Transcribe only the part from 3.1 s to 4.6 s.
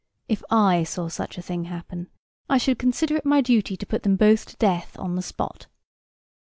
it my duty to put them both to